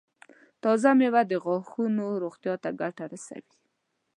تازه 0.63 0.91
مېوه 0.99 1.21
د 1.27 1.33
غاښونو 1.43 2.05
روغتیا 2.23 2.53
ته 2.63 2.69
ګټه 2.81 3.03
رسوي. 3.11 3.55